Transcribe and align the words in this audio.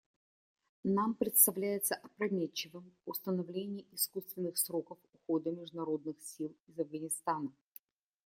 Нам 0.83 1.13
представляется 1.13 1.93
опрометчивым 1.93 2.91
установление 3.05 3.85
искусственных 3.93 4.57
сроков 4.57 4.97
ухода 5.13 5.51
международных 5.51 6.19
сил 6.23 6.57
из 6.67 6.79
Афганистана. 6.79 7.53